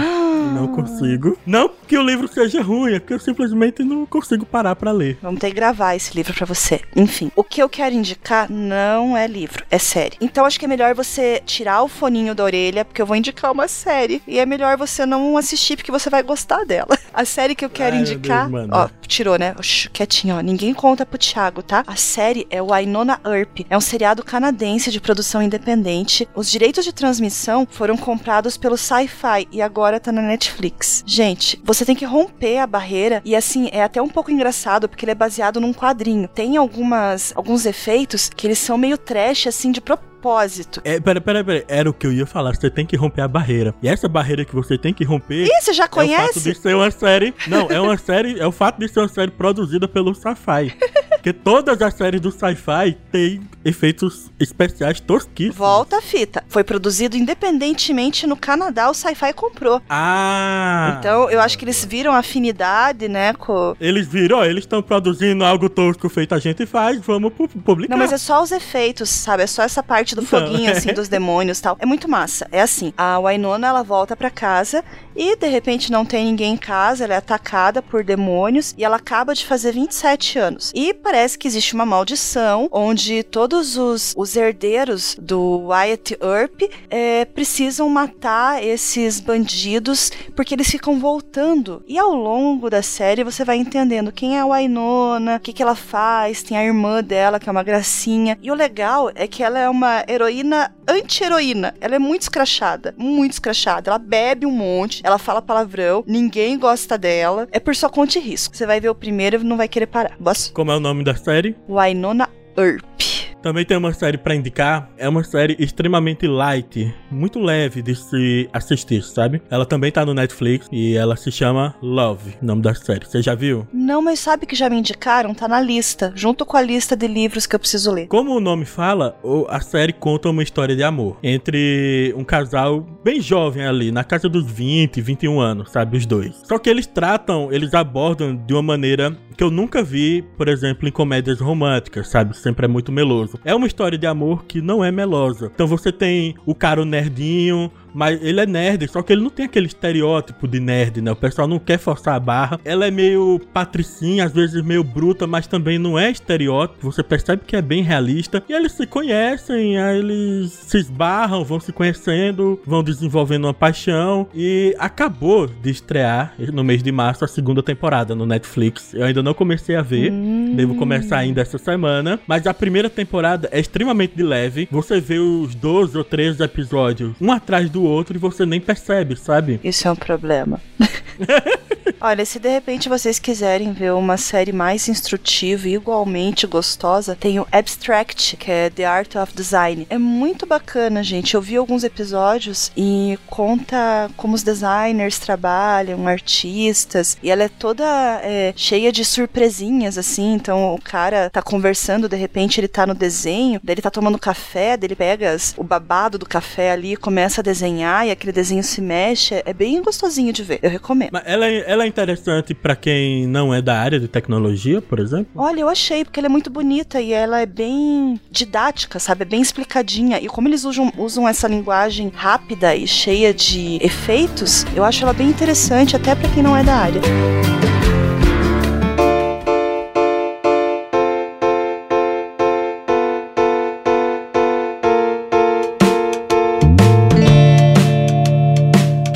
não 0.55 0.69
consigo. 0.69 1.39
Não 1.47 1.71
que 1.87 1.97
o 1.97 2.03
livro 2.03 2.29
seja 2.29 2.63
ruim, 2.63 2.95
é 2.95 3.01
que 3.01 3.13
eu 3.13 3.19
simplesmente 3.19 3.83
não 3.83 4.07
consigo 4.07 4.47
parar 4.47 4.77
para 4.77 4.91
ler. 4.91 5.19
Vamos 5.23 5.41
ter 5.41 5.49
que 5.49 5.55
gravar 5.55 5.95
esse 5.95 6.15
livro 6.15 6.33
para 6.33 6.47
você. 6.47 6.81
Enfim, 6.95 7.31
o 7.35 7.45
que 7.45 7.63
eu 7.63 7.69
quero 7.69 7.95
indicar 7.95 8.51
não 8.51 9.17
é 9.17 9.27
livro, 9.27 9.65
é 9.71 9.79
série. 9.79 10.17
Então 10.21 10.45
acho 10.45 10.59
que 10.59 10.65
é 10.65 10.69
melhor 10.69 10.95
você 10.95 11.43
tirar 11.45 11.83
o 11.83 11.89
foninho 11.89 12.35
da 12.35 12.45
orelha, 12.45 12.85
porque 12.85 13.03
eu 13.03 13.07
vou 13.07 13.17
indicar 13.17 13.53
uma 13.53 13.69
série. 13.69 14.23
E 14.27 14.39
é 14.39 14.47
melhor 14.47 14.77
você 14.77 15.05
não 15.05 15.37
assistir, 15.37 15.77
porque 15.77 15.91
você 15.91 16.09
vai 16.09 16.23
gostar 16.23 16.65
dela. 16.65 16.97
A 17.13 17.25
série 17.25 17.55
que 17.55 17.65
eu 17.65 17.71
quero 17.71 17.97
Ai, 17.97 18.03
indicar. 18.03 18.49
Deus, 18.49 18.69
ó, 18.71 18.89
tirou, 19.07 19.37
né? 19.39 19.55
Oxi, 19.59 19.91
quietinho, 19.91 20.37
ó. 20.37 20.41
Ninguém 20.41 20.73
conta 20.73 21.05
pro 21.05 21.19
Thiago, 21.19 21.63
tá? 21.63 21.83
A 21.87 21.97
série 21.97 22.47
é 22.51 22.63
o 22.63 22.73
Ainona 22.73 23.21
Earp. 23.25 23.61
É 23.69 23.77
um 23.81 23.83
seriado 23.83 24.23
canadense 24.23 24.91
de 24.91 25.01
produção 25.01 25.41
independente. 25.41 26.29
Os 26.35 26.51
direitos 26.51 26.85
de 26.85 26.93
transmissão 26.93 27.67
foram 27.69 27.97
comprados 27.97 28.59
pelo 28.59 28.77
Sci-Fi 28.77 29.49
e 29.51 29.63
agora 29.63 29.99
tá 29.99 30.13
na 30.13 30.21
Netflix. 30.21 31.03
Gente, 31.07 31.59
você 31.65 31.83
tem 31.83 31.97
que 31.97 32.05
romper 32.05 32.59
a 32.59 32.67
barreira 32.67 33.23
e 33.25 33.35
assim, 33.35 33.71
é 33.73 33.83
até 33.83 34.03
um 34.03 34.09
pouco 34.09 34.31
engraçado 34.31 34.87
porque 34.87 35.07
ele 35.07 35.13
é 35.13 35.15
baseado 35.15 35.63
num 35.63 35.73
quadrinho. 35.73 36.29
Tem 36.29 36.59
algumas 36.59 37.33
alguns 37.35 37.65
efeitos 37.65 38.29
que 38.29 38.47
eles 38.47 38.59
são 38.59 38.77
meio 38.77 38.99
trash 38.99 39.47
assim 39.47 39.73
de 39.73 39.81
propósito 39.81 40.10
propósito. 40.21 40.81
É, 40.85 41.00
pera, 41.00 41.21
pera, 41.21 41.43
pera. 41.43 41.65
Era 41.67 41.91
o 41.91 41.95
que 41.95 42.07
eu 42.07 42.12
ia 42.12 42.27
falar. 42.27 42.55
Você 42.55 42.71
tem 42.71 42.85
que 42.85 42.97
romper 42.97 43.23
a 43.23 43.29
barreira. 43.29 43.75
E 43.83 43.89
essa 43.89 44.07
barreira 44.09 44.45
que 44.45 44.55
você 44.55 44.77
tem 44.77 44.93
que 44.93 45.03
romper. 45.05 45.45
Ih, 45.47 45.61
você 45.62 45.73
já 45.73 45.85
É 45.85 45.87
o 45.87 45.89
fato 45.89 45.95
conhece? 45.95 46.41
de 46.41 46.55
ser 46.55 46.77
uma 46.77 46.91
série. 46.91 47.35
Não, 47.47 47.67
é 47.71 47.81
uma 47.81 47.97
série. 47.97 48.39
É 48.39 48.47
o 48.47 48.53
fato 48.53 48.79
de 48.79 48.89
ser 48.89 49.00
uma 49.00 49.09
série 49.09 49.31
produzida 49.31 49.89
pelo 49.89 50.15
Sci-Fi. 50.15 50.77
Porque 51.11 51.33
todas 51.33 51.81
as 51.83 51.95
séries 51.95 52.21
do 52.21 52.31
Sci-Fi 52.31 52.97
têm 53.12 53.41
efeitos 53.65 54.31
especiais 54.39 55.00
tosquíssimos. 55.00 55.57
Volta 55.57 55.99
a 55.99 56.03
fita. 56.03 56.43
Foi 56.49 56.65
produzido 56.65 57.17
independentemente 57.17 58.27
no 58.27 58.37
Canadá, 58.37 58.89
o 58.91 58.95
Sci-Fi 58.95 59.33
comprou. 59.35 59.83
Ah! 59.89 60.97
Então, 60.99 61.31
eu 61.31 61.41
acho 61.41 61.59
que 61.59 61.65
eles 61.65 61.85
viram 61.85 62.15
afinidade, 62.15 63.07
né, 63.07 63.35
com... 63.35 63.77
Eles 63.79 64.07
viram, 64.07 64.39
ó, 64.39 64.45
eles 64.45 64.65
estão 64.65 64.81
produzindo 64.83 65.45
algo 65.45 65.69
tosco 65.69 66.09
feito 66.09 66.35
a 66.35 66.39
gente 66.39 66.65
faz, 66.65 66.99
vamos 67.00 67.33
pu- 67.35 67.49
publicar. 67.49 67.91
Não, 67.91 67.99
mas 67.99 68.12
é 68.12 68.19
só 68.19 68.43
os 68.43 68.50
efeitos, 68.50 69.11
sabe? 69.11 69.43
É 69.43 69.47
só 69.47 69.62
essa 69.62 69.83
parte 69.83 70.10
do 70.14 70.23
Então, 70.23 70.40
foguinho, 70.40 70.71
assim, 70.71 70.93
dos 70.93 71.09
demônios 71.09 71.59
e 71.59 71.62
tal. 71.62 71.76
É 71.79 71.87
muito 71.87 72.09
massa. 72.09 72.47
É 72.50 72.61
assim, 72.61 72.93
a 72.97 73.19
Wainona, 73.19 73.69
ela 73.69 73.83
volta 73.83 74.17
pra 74.17 74.31
casa 74.31 74.85
e, 75.14 75.37
de 75.37 75.49
repente, 75.49 75.90
não 75.90 76.05
tem 76.05 76.25
ninguém 76.25 76.55
em 76.55 76.57
casa, 76.57 77.05
ela 77.05 77.14
é 77.14 77.17
atacada 77.17 77.83
por 77.83 78.05
demônios 78.05 78.75
e 78.76 78.85
ela 78.85 78.97
acaba 78.97 79.35
de 79.35 79.45
fazer 79.45 79.73
27 79.73 80.38
anos. 80.38 80.73
E 80.75 80.95
parece 80.95 81.38
que 81.38 81.47
existe 81.49 81.75
uma 81.75 81.87
maldição 81.87 82.69
onde 82.71 83.23
todos 83.23 83.76
os, 83.76 84.14
os 84.17 84.37
herdeiros 84.37 85.17
do 85.21 85.67
Wyatt 85.67 86.17
Earp 86.21 86.62
é, 86.88 87.25
precisam 87.25 87.88
matar 87.88 88.62
esses 88.62 89.21
bandidos 89.21 90.11
porque 90.35 90.55
eles 90.55 90.71
ficam 90.71 90.99
voltando. 90.99 91.83
E 91.87 91.99
ao 91.99 92.14
longo 92.14 92.71
da 92.71 92.83
série 92.83 93.25
você 93.25 93.45
vai 93.45 93.57
entendendo 93.57 94.12
quem 94.12 94.37
é 94.37 94.40
a 94.40 94.47
Wainona, 94.47 95.37
o 95.37 95.40
que, 95.40 95.52
que 95.52 95.62
ela 95.62 95.75
faz, 95.75 96.43
tem 96.43 96.57
a 96.57 96.64
irmã 96.64 97.02
dela, 97.02 97.38
que 97.38 97.49
é 97.49 97.52
uma 97.52 97.62
gracinha. 97.62 98.38
E 98.43 98.50
o 98.50 98.55
legal 98.55 99.11
é 99.14 99.26
que 99.26 99.43
ela 99.43 99.59
é 99.59 99.69
uma 99.69 100.00
heroína 100.09 100.75
anti-heroína. 100.88 101.75
Ela 101.80 101.97
é 101.97 101.99
muito 101.99 102.23
escrachada, 102.23 102.95
muito 102.97 103.33
escrachada. 103.33 103.90
Ela 103.90 103.99
bebe 103.99 104.47
um 104.47 104.50
monte, 104.50 105.00
ela 105.04 105.19
fala 105.19 105.40
palavrão, 105.40 106.04
ninguém 106.07 106.59
gosta 106.59 106.99
dela. 106.99 107.49
É 107.52 107.61
por 107.61 107.75
sua 107.75 107.88
conta 107.88 108.19
e 108.19 108.21
risco. 108.21 108.57
Você 108.57 108.66
vai 108.66 108.80
ver 108.80 108.88
o 108.88 108.95
primeiro 108.95 109.40
e 109.40 109.45
não 109.45 109.57
vai 109.57 109.69
querer 109.69 109.87
parar. 109.87 110.16
Sorte. 110.21 110.52
Como 110.52 110.71
é 110.71 110.76
o 110.76 110.80
nome 110.80 111.04
da 111.04 111.14
série? 111.14 111.57
Wainona 111.69 112.28
Earp. 112.57 113.10
Também 113.43 113.65
tem 113.65 113.77
uma 113.77 113.93
série 113.93 114.19
pra 114.19 114.35
indicar. 114.35 114.91
É 114.99 115.09
uma 115.09 115.25
série 115.25 115.57
extremamente 115.59 116.27
light, 116.27 116.95
muito 117.11 117.39
leve 117.39 117.83
de 117.83 117.95
se 117.95 118.49
assistir, 118.53 119.03
sabe? 119.03 119.41
Ela 119.51 119.65
também 119.65 119.91
tá 119.91 120.05
no 120.05 120.15
Netflix 120.15 120.69
e 120.71 120.95
ela 120.95 121.17
se 121.17 121.33
chama 121.33 121.75
Love, 121.83 122.37
nome 122.43 122.63
da 122.63 122.75
série. 122.75 123.07
Você 123.07 123.23
já 123.23 123.35
viu? 123.35 123.67
Não, 123.73 124.03
mas 124.03 124.19
sabe 124.19 124.47
que 124.47 124.55
já 124.55 124.69
me 124.69 124.77
indicaram? 124.77 125.35
Tá 125.35 125.49
na 125.49 125.61
lista, 125.61 126.13
junto 126.15 126.45
com 126.45 126.57
a 126.57 126.63
lista 126.63 126.97
de 126.97 127.07
livros 127.07 127.47
que 127.47 127.55
eu 127.55 127.61
preciso 127.61 127.93
ler. 127.93 128.07
Como 128.09 128.37
o 128.37 128.41
nome 128.41 128.65
fala, 128.65 129.19
a 129.49 129.61
série 129.61 129.93
conta 129.93 130.29
uma 130.29 130.43
história 130.43 130.77
de 130.77 130.83
amor 130.83 131.17
entre 131.23 132.15
um 132.17 132.25
casal 132.25 132.87
bem 133.03 133.21
jovem 133.21 133.65
ali, 133.65 133.91
na 133.91 134.05
casa 134.05 134.29
dos 134.29 134.51
20, 134.51 135.01
21 135.01 135.41
anos, 135.41 135.71
sabe? 135.71 135.97
Os 135.97 136.07
dois. 136.07 136.43
Só 136.45 136.59
que 136.59 136.69
eles 136.69 136.87
tratam, 136.87 137.53
eles 137.53 137.75
abordam 137.75 138.37
de 138.37 138.53
uma 138.53 138.63
maneira 138.63 139.17
que 139.37 139.43
eu 139.43 139.51
nunca 139.51 139.83
vi, 139.83 140.23
por 140.37 140.49
exemplo, 140.49 140.87
em 140.87 140.93
comédias 140.93 141.41
românticas, 141.41 142.09
sabe? 142.09 142.37
Sempre 142.37 142.67
é 142.67 142.69
muito 142.69 142.93
meloso. 142.93 143.30
É 143.45 143.55
uma 143.55 143.67
história 143.67 143.99
de 143.99 144.07
amor 144.07 144.45
que 144.45 144.61
não 144.61 144.85
é 144.85 144.91
melosa. 144.91 145.51
Então 145.55 145.67
você 145.67 145.93
tem 145.93 146.35
o 146.45 146.55
cara 146.55 146.83
o 146.83 146.85
nerdinho, 146.85 147.71
mas 147.95 148.23
ele 148.23 148.41
é 148.41 148.47
nerd, 148.47 148.89
só 148.89 149.03
que 149.03 149.13
ele 149.13 149.23
não 149.23 149.31
tem 149.31 149.47
aquele 149.47 149.67
estereótipo 149.67 150.47
de 150.47 150.61
nerd, 150.61 151.01
né? 151.01 151.13
O 151.13 151.17
pessoal 151.17 151.47
não 151.49 151.59
quer 151.59 151.79
forçar 151.79 152.15
a 152.15 152.21
barra. 152.21 152.61
Ela 152.65 152.87
é 152.87 152.91
meio 152.91 153.41
patricinha, 153.53 154.25
às 154.25 154.33
vezes 154.33 154.63
meio 154.65 154.85
bruta, 154.85 155.27
mas 155.27 155.47
também 155.47 155.79
não 155.79 155.99
é 155.99 156.11
estereótipo. 156.11 156.91
Você 156.91 157.03
percebe 157.03 157.43
que 157.47 157.57
é 157.57 157.63
bem 157.63 157.83
realista. 157.83 158.43
E 158.49 158.53
eles 158.53 158.73
se 158.73 158.87
conhecem, 158.87 159.79
aí 159.79 159.99
eles 159.99 160.53
se 160.53 160.79
esbarram, 160.79 161.45
vão 161.45 161.61
se 161.61 161.73
conhecendo, 161.73 162.61
vão 162.67 162.83
desenvolvendo 162.83 163.45
uma 163.45 163.55
paixão. 163.55 164.27
E 164.35 164.75
acabou 164.79 165.47
de 165.47 165.71
estrear 165.71 166.35
no 166.53 166.65
mês 166.65 166.83
de 166.83 166.93
março 166.93 167.25
a 167.25 167.29
segunda 167.29 167.63
temporada 167.63 168.15
no 168.15 168.27
Netflix. 168.27 168.95
Eu 168.95 169.05
ainda 169.05 169.23
não 169.23 169.35
comecei 169.35 169.77
a 169.77 169.83
ver. 169.83 170.13
Devo 170.55 170.75
começar 170.77 171.19
ainda 171.19 171.41
essa 171.41 171.59
semana. 171.59 172.21
Mas 172.27 172.47
a 172.47 172.55
primeira 172.55 172.91
temporada 172.91 173.49
é 173.53 173.61
extremamente 173.61 174.17
de 174.17 174.23
leve. 174.23 174.69
Você 174.71 175.01
vê 175.01 175.19
os 175.19 175.55
12 175.55 175.97
ou 175.97 176.05
13 176.05 176.43
episódios 176.43 177.15
um 177.21 177.33
atrás 177.33 177.69
do 177.71 177.80
outro 177.83 178.17
e 178.17 178.19
você 178.19 178.45
nem 178.45 178.61
percebe, 178.61 179.17
sabe? 179.17 179.61
Isso 179.63 179.87
é 179.87 179.91
um 179.91 179.97
problema. 179.97 180.61
Olha, 182.02 182.25
se 182.25 182.38
de 182.38 182.49
repente 182.49 182.88
vocês 182.88 183.19
quiserem 183.19 183.75
ver 183.75 183.92
uma 183.92 184.16
série 184.16 184.52
mais 184.52 184.88
instrutiva 184.88 185.69
e 185.69 185.75
igualmente 185.75 186.47
gostosa, 186.47 187.14
tem 187.14 187.38
o 187.38 187.47
Abstract, 187.52 188.38
que 188.38 188.50
é 188.50 188.71
The 188.71 188.87
Art 188.87 189.16
of 189.16 189.35
Design. 189.35 189.87
É 189.90 189.99
muito 189.99 190.47
bacana, 190.47 191.02
gente. 191.02 191.35
Eu 191.35 191.42
vi 191.42 191.57
alguns 191.57 191.85
episódios 191.85 192.73
e 192.75 193.19
conta 193.26 194.11
como 194.16 194.35
os 194.35 194.42
designers 194.42 195.19
trabalham, 195.19 196.09
artistas, 196.09 197.19
e 197.23 197.30
ela 197.30 197.45
é 197.45 197.49
toda 197.49 197.85
é, 198.23 198.54
cheia 198.57 198.90
de 198.90 199.04
surpresinhas, 199.04 199.99
assim. 199.99 200.33
Então 200.33 200.75
o 200.75 200.80
cara 200.80 201.28
tá 201.28 201.42
conversando, 201.42 202.09
de 202.09 202.16
repente 202.16 202.59
ele 202.59 202.69
tá 202.69 202.87
no 202.87 202.95
desenho, 202.95 203.61
daí 203.62 203.75
ele 203.75 203.83
tá 203.83 203.90
tomando 203.90 204.19
café, 204.19 204.75
daí 204.75 204.87
ele 204.87 204.97
pega 204.97 205.37
o 205.54 205.62
babado 205.62 206.16
do 206.16 206.25
café 206.25 206.71
ali 206.71 206.97
começa 206.97 207.42
a 207.42 207.45
desenhar, 207.45 208.07
e 208.07 208.11
aquele 208.11 208.33
desenho 208.33 208.62
se 208.64 208.80
mexe. 208.80 209.42
É 209.45 209.52
bem 209.52 209.83
gostosinho 209.83 210.33
de 210.33 210.42
ver. 210.42 210.61
Eu 210.62 210.71
recomendo. 210.71 211.11
Mas 211.12 211.25
ela 211.26 211.47
é, 211.47 211.71
ela 211.71 211.85
é 211.85 211.90
interessante 211.91 212.55
pra 212.55 212.75
quem 212.75 213.27
não 213.27 213.53
é 213.53 213.61
da 213.61 213.79
área 213.79 214.01
de 214.01 214.09
tecnologia, 214.09 214.81
por 214.81 214.99
exemplo? 214.99 215.31
Olha, 215.37 215.61
eu 215.61 215.69
achei, 215.69 216.05
porque 216.05 216.19
ela 216.19 216.27
é 216.27 216.31
muito 216.31 216.49
bonita 216.51 217.01
e 217.01 217.13
ela 217.13 217.41
é 217.41 217.47
bem 217.47 218.19
didática, 218.31 218.99
sabe? 218.99 219.23
É 219.23 219.27
bem 219.27 219.43
explicadinha. 219.43 220.19
E 220.19 220.27
como 220.27 220.49
eles 220.49 220.65
usam, 220.65 220.93
usam 220.97 221.29
essa 221.29 221.47
linguagem 221.47 222.11
rápida 222.15 222.75
e 222.75 222.87
cheia 222.87 223.35
de 223.35 223.79
efeitos, 223.83 224.65
eu 224.75 224.85
acho 224.85 225.03
ela 225.03 225.13
bem 225.13 225.29
interessante, 225.29 225.95
até 225.95 226.15
pra 226.15 226.29
quem 226.31 226.43
não 226.43 226.57
é 226.57 226.63
da 226.63 226.75
área. 226.75 227.01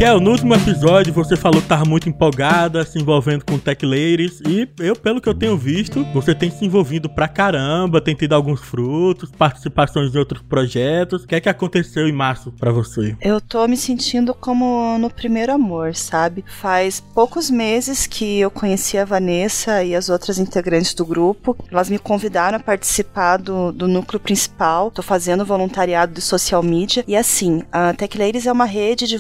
No 0.05 0.31
último 0.31 0.55
episódio 0.55 1.13
você 1.13 1.35
falou 1.35 1.61
que 1.61 1.67
tava 1.67 1.85
muito 1.85 2.09
empolgada, 2.09 2.85
se 2.85 2.99
envolvendo 2.99 3.45
com 3.45 3.59
Tech 3.59 3.85
Ladies. 3.85 4.41
E 4.47 4.69
eu, 4.79 4.95
pelo 4.95 5.21
que 5.21 5.29
eu 5.29 5.35
tenho 5.35 5.57
visto, 5.57 6.05
você 6.13 6.35
tem 6.35 6.51
se 6.51 6.65
envolvido 6.65 7.09
pra 7.09 7.27
caramba, 7.27 8.01
tem 8.03 8.15
tido 8.15 8.35
alguns 8.35 8.61
frutos, 8.61 9.31
participações 9.31 10.15
em 10.15 10.19
outros 10.19 10.43
projetos. 10.43 11.25
O 11.25 11.27
que 11.27 11.35
é 11.35 11.41
que 11.41 11.49
aconteceu 11.49 12.07
em 12.07 12.13
março 12.13 12.53
pra 12.53 12.71
você? 12.71 13.17
Eu 13.21 13.41
tô 13.41 13.67
me 13.67 13.77
sentindo 13.77 14.35
como 14.35 14.97
no 14.99 15.11
primeiro 15.11 15.53
amor, 15.53 15.95
sabe? 15.95 16.45
Faz 16.47 17.01
poucos 17.01 17.51
meses 17.51 18.07
que 18.07 18.39
eu 18.41 18.51
conheci 18.51 18.97
a 18.99 19.05
Vanessa 19.05 19.83
e 19.83 19.97
as 19.97 20.11
outras 20.11 20.39
integrantes 20.39 20.95
do 20.95 21.05
grupo. 21.05 21.57
Elas 21.73 21.91
me 21.91 21.99
convidaram 21.99 22.59
a 22.59 22.61
participar 22.61 23.39
do, 23.39 23.73
do 23.73 23.89
núcleo 23.89 24.21
principal. 24.21 24.91
Tô 24.91 25.03
fazendo 25.03 25.45
voluntariado 25.45 26.13
de 26.13 26.21
social 26.21 26.63
media. 26.63 27.05
E 27.09 27.17
assim, 27.17 27.63
a 27.73 27.93
Tech 27.95 28.17
Ladies 28.17 28.47
é 28.47 28.53
uma 28.53 28.67
rede 28.67 29.07
de 29.09 29.19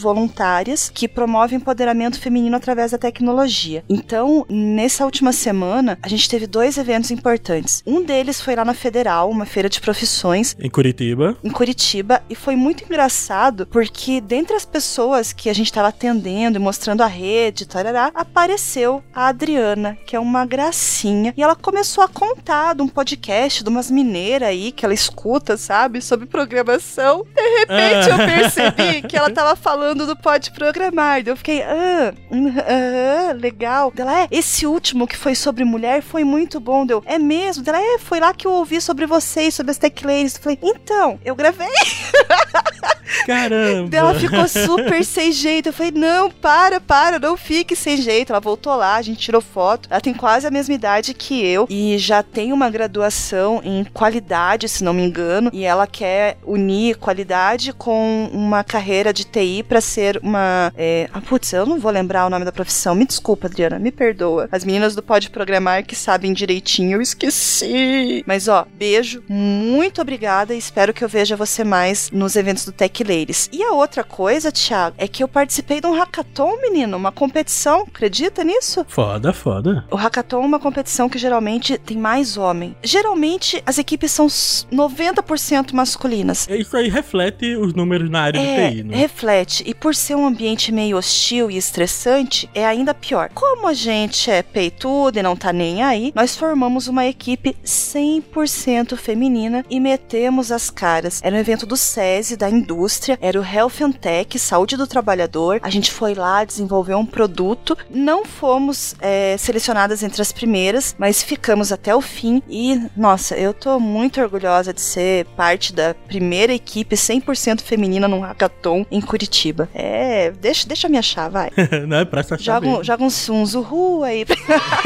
voluntárias 0.75 0.91
que 0.93 1.09
promove 1.09 1.55
o 1.55 1.59
empoderamento 1.59 2.21
feminino 2.21 2.57
através 2.57 2.91
da 2.91 2.99
tecnologia. 2.99 3.85
Então, 3.89 4.45
nessa 4.49 5.05
última 5.05 5.33
semana, 5.33 5.99
a 6.03 6.09
gente 6.09 6.29
teve 6.29 6.47
dois 6.47 6.77
eventos 6.77 7.11
importantes. 7.11 7.83
Um 7.87 8.03
deles 8.03 8.41
foi 8.41 8.57
lá 8.57 8.65
na 8.65 8.75
Federal, 8.75 9.31
uma 9.31 9.47
feira 9.47 9.69
de 9.69 9.81
profissões, 9.81 10.57
Em 10.61 10.69
Curitiba. 10.69 11.37
em 11.43 11.51
Curitiba 11.51 12.23
e 12.29 12.35
foi 12.35 12.57
muito 12.57 12.85
engraçado 12.85 13.67
porque 13.67 14.21
dentre 14.21 14.57
as 14.57 14.65
pessoas 14.65 15.33
que 15.33 15.49
a 15.49 15.53
gente 15.55 15.67
estava 15.67 15.89
atendendo 15.89 16.59
e 16.59 16.61
mostrando 16.61 17.03
a 17.03 17.07
rede, 17.07 17.67
tarará, 17.67 18.11
apareceu 18.15 19.03
a 19.15 19.29
Adriana, 19.29 19.97
que 20.07 20.17
é 20.17 20.21
uma 20.21 20.45
gracinha, 20.45 21.33
e 21.37 21.43
ela 21.43 21.55
começou 21.55 22.03
a 22.03 22.09
contar 22.09 22.75
de 22.75 22.83
um 22.83 22.89
podcast 22.89 23.63
de 23.63 23.69
umas 23.71 23.91
mineiras 23.91 24.49
aí 24.49 24.73
que 24.73 24.85
ela 24.85 24.95
escuta, 24.95 25.57
sabe, 25.57 26.01
sobre 26.01 26.27
programação. 26.27 27.25
De 27.35 27.59
repente 27.59 28.11
eu 28.11 28.17
percebi 28.17 29.03
que 29.09 29.17
ela 29.17 29.31
tava 29.31 29.55
falando 29.57 30.07
do 30.07 30.17
Pode 30.17 30.51
Programar, 30.65 31.23
eu 31.27 31.37
fiquei, 31.37 31.63
ah, 31.63 32.15
ah, 32.33 33.33
legal. 33.35 33.91
Dela 33.91 34.23
é, 34.23 34.29
esse 34.31 34.67
último 34.67 35.07
que 35.07 35.15
foi 35.15 35.35
sobre 35.35 35.63
mulher 35.63 36.01
foi 36.01 36.25
muito 36.25 36.59
bom, 36.59 36.87
deu, 36.87 37.03
é 37.05 37.19
mesmo? 37.19 37.63
Dela 37.63 37.79
é, 37.79 37.99
foi 37.99 38.19
lá 38.19 38.33
que 38.33 38.47
eu 38.47 38.53
ouvi 38.53 38.81
sobre 38.81 39.05
vocês, 39.05 39.53
sobre 39.53 39.73
as 39.73 39.77
tech 39.77 40.07
ladies. 40.07 40.37
Eu 40.37 40.43
falei, 40.43 40.59
então, 40.63 41.21
eu 41.23 41.35
gravei. 41.35 41.69
Caramba! 43.27 43.97
Ela 43.97 44.15
ficou 44.15 44.47
super 44.49 45.05
sem 45.05 45.33
jeito. 45.33 45.69
Eu 45.69 45.73
falei, 45.73 45.93
não, 45.93 46.31
para, 46.31 46.81
para, 46.81 47.19
não 47.19 47.37
fique 47.37 47.77
sem 47.77 47.97
jeito. 47.97 48.33
Ela 48.33 48.41
voltou 48.41 48.75
lá, 48.75 48.97
a 48.97 49.03
gente 49.03 49.19
tirou 49.21 49.41
foto. 49.41 49.89
Ela 49.91 50.01
tem 50.01 50.15
quase 50.15 50.47
a 50.47 50.51
mesma 50.51 50.75
idade 50.75 51.15
que 51.15 51.45
eu 51.45 51.67
e 51.71 51.97
já 51.99 52.23
tem 52.23 52.53
uma 52.53 52.69
graduação 52.71 53.61
em 53.65 53.85
qualidade, 53.85 54.69
se 54.69 54.83
não 54.83 54.93
me 54.93 55.05
engano. 55.05 55.51
E 55.53 55.65
ela 55.65 55.87
quer 55.87 56.37
unir 56.45 56.97
qualidade 56.97 57.73
com 57.73 58.29
uma 58.33 58.65
carreira 58.65 59.13
de 59.13 59.25
TI 59.25 59.63
para 59.63 59.81
ser 59.81 60.19
uma. 60.23 60.54
É... 60.77 61.09
Ah, 61.13 61.21
putz, 61.21 61.53
eu 61.53 61.67
não 61.67 61.79
vou 61.79 61.91
lembrar 61.91 62.27
o 62.27 62.31
nome 62.31 62.45
da 62.45 62.53
profissão. 62.53 62.95
Me 62.95 63.07
desculpa, 63.07 63.47
Adriana, 63.47 63.79
me 63.79 63.91
perdoa. 63.91 64.49
As 64.51 64.65
meninas 64.65 64.95
do 64.95 65.03
Pode 65.03 65.31
Programar 65.31 65.85
que 65.85 65.97
sabem 65.97 66.33
direitinho, 66.33 66.97
eu 66.97 67.03
esqueci. 67.03 68.25
Mas 68.27 68.49
ó, 68.49 68.67
beijo, 68.77 69.23
muito 69.29 70.01
obrigada 70.01 70.55
e 70.55 70.59
espero 70.59 70.93
que 70.93 71.03
eu 71.03 71.09
veja 71.09 71.37
você 71.37 71.65
mais 71.65 72.11
nos 72.11 72.37
eventos 72.37 72.65
do 72.65 72.73
Tech 72.73 73.03
Ladies. 73.03 73.49
E 73.53 73.63
a 73.63 73.73
outra 73.73 74.05
coisa, 74.05 74.53
Thiago, 74.53 74.97
é 74.99 75.09
que 75.09 75.23
eu 75.23 75.29
participei 75.29 75.81
de 75.81 75.87
um 75.87 75.93
hackathon, 75.93 76.61
menino, 76.61 76.97
uma 76.97 77.13
competição. 77.13 77.83
Acredita 77.83 78.45
nisso? 78.45 78.85
Foda, 78.89 79.33
foda. 79.33 79.85
O 79.91 79.97
hackathon 79.97 80.43
é 80.43 80.47
uma 80.47 80.61
competição 80.61 81.09
que 81.09 81.19
geralmente 81.19 81.79
tem 81.79 81.97
mais 81.97 82.37
homem. 82.37 82.77
Geralmente 82.83 83.63
as 83.67 83.79
equipes 83.79 84.13
são 84.13 84.27
90% 84.27 85.73
masculinas. 85.73 86.47
Isso 86.49 86.77
aí 86.77 86.89
reflete 86.89 87.57
os 87.57 87.75
números 87.75 88.11
na 88.11 88.23
área 88.23 88.39
é, 88.39 88.69
de 88.69 88.77
TI, 88.77 88.83
né? 88.85 88.97
Reflete. 88.97 89.65
E 89.67 89.75
por 89.75 89.95
ser 89.95 90.15
um 90.15 90.27
ambiente 90.27 90.44
meio 90.71 90.99
hostil 90.99 91.51
e 91.51 91.57
estressante, 91.57 92.49
é 92.55 92.67
ainda 92.67 92.93
pior. 92.93 93.31
Como 93.33 93.67
a 93.67 93.73
gente 93.73 94.31
é 94.31 94.43
peitudo 94.43 95.19
e 95.19 95.23
não 95.23 95.35
tá 95.35 95.53
nem 95.53 95.83
aí, 95.83 96.13
nós 96.15 96.37
formamos 96.37 96.87
uma 96.87 97.07
equipe 97.07 97.57
100% 97.65 98.97
feminina 98.97 99.65
e 99.71 99.81
metemos 99.81 100.53
as 100.53 100.69
caras. 100.69 101.21
Era 101.23 101.35
um 101.35 101.39
evento 101.39 101.65
do 101.65 101.77
SESI, 101.77 102.37
da 102.37 102.51
indústria, 102.51 103.19
era 103.23 103.41
o 103.41 103.45
Health 103.45 103.83
and 103.83 103.93
Tech, 103.93 104.39
Saúde 104.39 104.77
do 104.77 104.87
Trabalhador. 104.87 105.61
A 105.63 105.71
gente 105.71 105.91
foi 105.91 106.15
lá 106.15 106.45
desenvolver 106.45 106.95
um 106.95 107.07
produto. 107.07 107.77
Não 107.89 108.25
fomos 108.27 108.95
é, 109.01 109.37
selecionadas 109.39 110.03
entre 110.03 110.21
as 110.21 110.31
primeiras, 110.31 110.95
mas 110.99 111.23
ficamos 111.23 111.73
até 111.73 111.95
o 111.95 112.03
fim. 112.03 112.43
E, 112.49 112.81
nossa, 112.95 113.35
eu 113.35 113.55
tô 113.55 113.81
muito 113.81 114.21
orgulhosa 114.21 114.75
de 114.75 114.81
ser 114.83 115.25
parte 115.37 115.73
da 115.73 115.95
primeira 115.95 116.53
equipe 116.53 116.95
100% 116.95 117.63
feminina 117.63 118.07
num 118.07 118.21
hackathon 118.21 118.85
em 118.91 119.01
Curitiba. 119.01 119.69
É, 119.75 120.34
deixa, 120.35 120.67
deixa 120.67 120.89
me 120.89 120.99
achar, 120.99 121.29
vai. 121.31 121.51
Não 121.87 121.99
é 121.99 122.05
pra 122.05 122.23
se 122.23 122.35
achar 122.35 122.61
Joga, 122.61 122.69
um, 122.69 122.85
joga 122.85 123.05
uns, 123.05 123.29
uns 123.29 123.55
uhul 123.55 124.05
aí. 124.05 124.25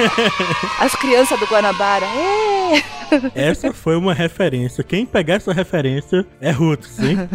As 0.81 0.95
crianças 0.95 1.39
do 1.39 1.47
Guanabara. 1.47 2.07
É. 2.07 2.98
Essa 3.35 3.73
foi 3.73 3.97
uma 3.97 4.15
referência. 4.15 4.85
Quem 4.85 5.07
pegar 5.07 5.35
essa 5.35 5.53
referência 5.53 6.27
é 6.41 6.51
Roots, 6.51 6.99
hein? 6.99 7.17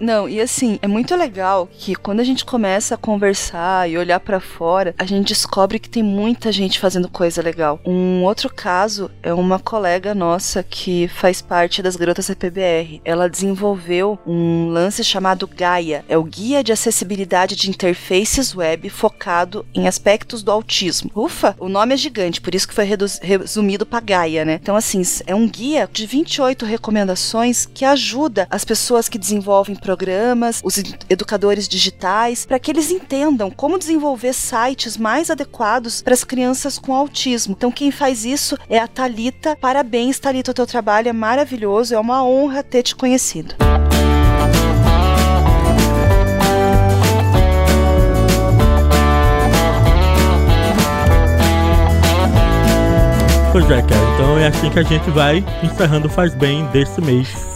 Não, 0.00 0.26
e 0.26 0.40
assim, 0.40 0.78
é 0.80 0.88
muito 0.88 1.14
legal 1.14 1.68
que 1.70 1.94
quando 1.94 2.20
a 2.20 2.24
gente 2.24 2.42
começa 2.42 2.94
a 2.94 2.98
conversar 2.98 3.88
e 3.88 3.98
olhar 3.98 4.18
pra 4.18 4.40
fora, 4.40 4.94
a 4.98 5.04
gente 5.04 5.28
descobre 5.28 5.78
que 5.78 5.90
tem 5.90 6.02
muita 6.02 6.50
gente 6.50 6.78
fazendo 6.78 7.06
coisa 7.08 7.42
legal. 7.42 7.78
Um 7.84 8.24
outro 8.24 8.48
caso 8.48 9.10
é 9.22 9.32
uma 9.34 9.58
colega 9.58 10.14
nossa 10.14 10.62
que 10.62 11.06
faz 11.08 11.42
parte 11.42 11.82
das 11.82 11.96
garotas 11.96 12.24
CPBR. 12.24 13.02
Ela 13.04 13.28
desenvolveu 13.28 14.18
um 14.26 14.70
lance 14.70 15.04
chamado 15.04 15.46
Gaia, 15.46 16.02
é 16.08 16.16
o 16.16 16.24
Guia 16.24 16.64
de 16.64 16.72
Acessibilidade 16.72 17.54
de 17.54 17.68
Interfaces 17.68 18.54
Web 18.56 18.88
focado 18.88 19.66
em 19.74 19.86
aspectos 19.86 20.42
do 20.42 20.50
autismo. 20.50 21.10
Ufa, 21.14 21.54
o 21.58 21.68
nome 21.68 21.92
é 21.92 21.96
gigante, 21.98 22.40
por 22.40 22.54
isso 22.54 22.66
que 22.66 22.74
foi 22.74 22.88
resumido 23.20 23.84
pra 23.84 24.00
Gaia, 24.00 24.39
né? 24.44 24.58
Então, 24.60 24.76
assim, 24.76 25.02
é 25.26 25.34
um 25.34 25.48
guia 25.48 25.88
de 25.92 26.06
28 26.06 26.64
recomendações 26.64 27.66
que 27.66 27.84
ajuda 27.84 28.46
as 28.50 28.64
pessoas 28.64 29.08
que 29.08 29.18
desenvolvem 29.18 29.74
programas, 29.76 30.60
os 30.62 30.78
ed- 30.78 30.98
educadores 31.08 31.68
digitais, 31.68 32.44
para 32.46 32.58
que 32.58 32.70
eles 32.70 32.90
entendam 32.90 33.50
como 33.50 33.78
desenvolver 33.78 34.32
sites 34.32 34.96
mais 34.96 35.30
adequados 35.30 36.02
para 36.02 36.14
as 36.14 36.24
crianças 36.24 36.78
com 36.78 36.94
autismo. 36.94 37.54
Então, 37.56 37.70
quem 37.72 37.90
faz 37.90 38.24
isso 38.24 38.56
é 38.68 38.78
a 38.78 38.88
Talita. 38.88 39.56
Parabéns, 39.60 40.18
Talita, 40.18 40.50
o 40.50 40.54
teu 40.54 40.66
trabalho 40.66 41.08
é 41.08 41.12
maravilhoso, 41.12 41.94
é 41.94 41.98
uma 41.98 42.24
honra 42.24 42.62
ter 42.62 42.82
te 42.82 42.94
conhecido. 42.94 43.54
Cara. 53.66 53.84
Então 54.14 54.38
é 54.38 54.46
assim 54.46 54.70
que 54.70 54.78
a 54.78 54.82
gente 54.82 55.10
vai 55.10 55.44
encerrando 55.62 56.08
o 56.08 56.10
Faz 56.10 56.34
Bem 56.34 56.66
desse 56.66 57.00
mês. 57.00 57.49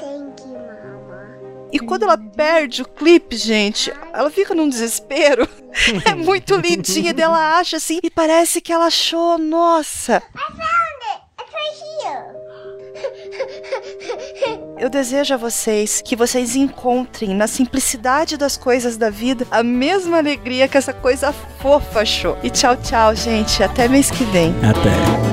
Mama. 0.00 0.29
E 1.72 1.78
quando 1.78 2.02
ela 2.04 2.18
perde 2.18 2.82
o 2.82 2.88
clipe, 2.88 3.36
gente, 3.36 3.92
ela 4.12 4.30
fica 4.30 4.54
num 4.54 4.68
desespero. 4.68 5.48
É 6.04 6.14
muito 6.16 6.56
lindinha, 6.56 7.14
e 7.16 7.20
ela 7.20 7.58
acha 7.58 7.76
assim, 7.76 8.00
e 8.02 8.10
parece 8.10 8.60
que 8.60 8.72
ela 8.72 8.86
achou, 8.86 9.38
nossa. 9.38 10.20
I 10.34 10.40
found 10.50 11.00
it! 11.12 11.22
It's 11.40 11.52
right 11.54 11.78
here! 12.04 12.40
Eu 14.80 14.88
desejo 14.88 15.34
a 15.34 15.36
vocês 15.36 16.02
que 16.02 16.16
vocês 16.16 16.56
encontrem 16.56 17.34
na 17.34 17.46
simplicidade 17.46 18.36
das 18.36 18.56
coisas 18.56 18.96
da 18.96 19.10
vida 19.10 19.46
a 19.50 19.62
mesma 19.62 20.18
alegria 20.18 20.66
que 20.66 20.76
essa 20.78 20.92
coisa 20.92 21.32
fofa 21.60 22.00
achou. 22.00 22.36
E 22.42 22.50
tchau, 22.50 22.76
tchau, 22.76 23.14
gente. 23.14 23.62
Até 23.62 23.86
mês 23.86 24.10
que 24.10 24.24
vem. 24.24 24.54
Até. 24.68 25.29